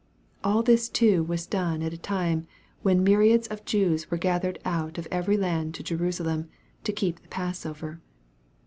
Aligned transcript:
All 0.43 0.63
this 0.63 0.89
too 0.89 1.21
was 1.23 1.45
done 1.45 1.83
at 1.83 1.93
a 1.93 1.95
time 1.99 2.47
when 2.81 3.03
myriads 3.03 3.45
of 3.49 3.63
Jews 3.65 4.09
were 4.09 4.17
gathered 4.17 4.57
out 4.65 4.97
of 4.97 5.07
every 5.11 5.37
land 5.37 5.75
to 5.75 5.83
Jerusalem, 5.83 6.49
to 6.85 6.91
keep 6.91 7.21
the 7.21 7.27
Passover. 7.27 8.01